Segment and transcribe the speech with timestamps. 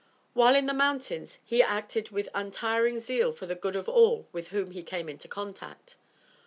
[0.33, 4.47] While in the mountains, he acted with untiring zeal for the good of all with
[4.47, 5.95] whom he came into contact.